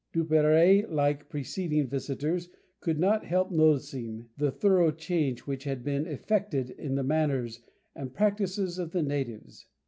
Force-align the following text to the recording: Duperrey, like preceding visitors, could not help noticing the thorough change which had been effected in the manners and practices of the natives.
Duperrey, 0.15 0.83
like 0.89 1.29
preceding 1.29 1.87
visitors, 1.87 2.49
could 2.79 2.99
not 2.99 3.23
help 3.25 3.51
noticing 3.51 4.29
the 4.35 4.49
thorough 4.49 4.89
change 4.89 5.41
which 5.41 5.63
had 5.65 5.83
been 5.83 6.07
effected 6.07 6.71
in 6.71 6.95
the 6.95 7.03
manners 7.03 7.61
and 7.95 8.11
practices 8.11 8.79
of 8.79 8.93
the 8.93 9.03
natives. 9.03 9.67